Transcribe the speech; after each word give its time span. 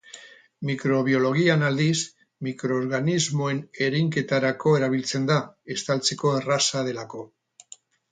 Mikrobiologian 0.67 1.65
aldiz, 1.65 1.97
mikroorganismoen 2.47 3.59
ereinketarako 3.89 4.73
erabiltzen 4.79 5.29
da, 5.33 5.37
estaltzeko 5.77 6.33
erraza 6.39 6.83
delako. 6.89 7.23